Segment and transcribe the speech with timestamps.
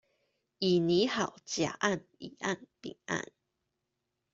[0.57, 3.23] 已擬好甲案乙案丙案